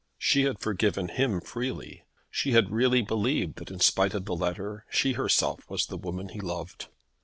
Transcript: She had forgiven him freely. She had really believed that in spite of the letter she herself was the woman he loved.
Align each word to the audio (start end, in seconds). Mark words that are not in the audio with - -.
She 0.17 0.45
had 0.45 0.57
forgiven 0.57 1.09
him 1.09 1.39
freely. 1.41 2.05
She 2.31 2.53
had 2.53 2.71
really 2.71 3.03
believed 3.03 3.57
that 3.57 3.69
in 3.69 3.79
spite 3.79 4.15
of 4.15 4.25
the 4.25 4.35
letter 4.35 4.83
she 4.89 5.11
herself 5.13 5.69
was 5.69 5.85
the 5.85 5.95
woman 5.95 6.29
he 6.29 6.39
loved. 6.39 6.87